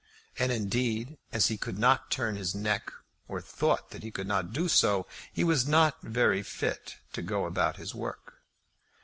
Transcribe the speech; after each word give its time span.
And 0.39 0.51
indeed 0.51 1.19
as 1.31 1.49
he 1.49 1.59
could 1.59 1.77
not 1.77 2.09
turn 2.09 2.35
his 2.35 2.55
neck, 2.55 2.91
or 3.27 3.39
thought 3.39 3.91
that 3.91 4.01
he 4.01 4.09
could 4.09 4.25
not 4.25 4.51
do 4.51 4.67
so, 4.67 5.05
he 5.31 5.43
was 5.43 5.67
not 5.67 6.01
very 6.01 6.41
fit 6.41 6.95
to 7.13 7.21
go 7.21 7.43
out 7.43 7.49
about 7.49 7.77
his 7.77 7.93
work. 7.93 8.39